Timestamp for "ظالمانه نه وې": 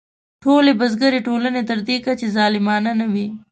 2.37-3.27